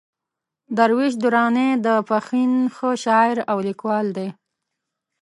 [0.77, 4.29] درویش درانی د پښين ښه شاعر او ليکوال دئ.